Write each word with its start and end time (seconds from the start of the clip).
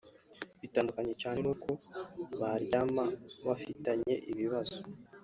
bitandukanye 0.61 1.13
cyane 1.21 1.37
n’uko 1.43 1.69
baryama 2.39 3.05
bafitanye 3.45 4.13
ibibazo 4.31 4.79